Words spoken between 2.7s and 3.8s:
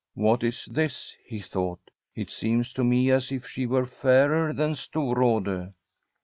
to mc as if she